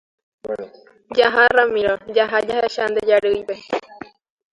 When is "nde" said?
2.87-3.01